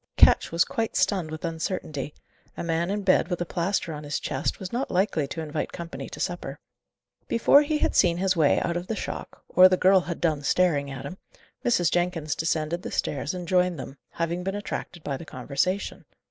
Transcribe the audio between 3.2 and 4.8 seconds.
with a plaster on his chest, was